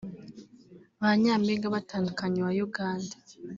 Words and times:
Ba 1.01 1.09
Nyampinga 1.21 1.67
batandukanye 1.75 2.37
uwa 2.39 2.53
Uganda 2.67 3.15